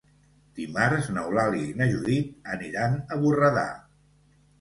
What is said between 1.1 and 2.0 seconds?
n'Eulàlia i na